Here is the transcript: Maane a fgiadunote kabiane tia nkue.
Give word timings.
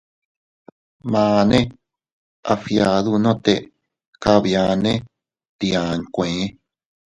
Maane 1.11 1.59
a 2.51 2.53
fgiadunote 2.61 3.53
kabiane 4.23 4.93
tia 5.59 5.81
nkue. 5.99 6.27